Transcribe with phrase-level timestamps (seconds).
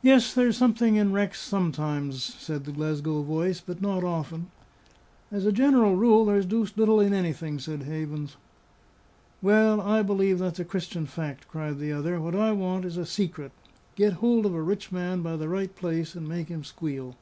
[0.00, 4.50] "Yes, there's something in wrecks sometimes," said the Glasgow voice; "but not often."
[5.30, 8.38] "As a general rule, there's deuced little in anything," said Havens.
[9.42, 12.18] "Well, I believe that's a Christian fact," cried the other.
[12.18, 13.52] "What I want is a secret;
[13.94, 17.18] get hold of a rich man by the right place, and make him squeal."